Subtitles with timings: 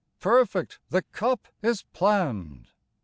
[0.19, 2.69] Perfect the cup is planned